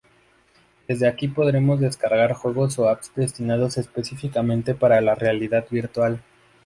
[0.87, 6.23] Desde aquí podremos descargar Juegos o Apps destinados específicamente para la realidad virtual.